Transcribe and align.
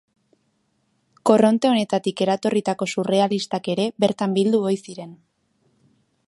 Korronte 1.29 1.69
honetatik 1.71 2.23
eratorritako 2.25 2.87
surrealistak 2.95 3.71
ere 3.75 3.87
bertan 4.05 4.35
bildu 4.39 4.63
ohi 4.71 4.81
ziren. 4.89 5.15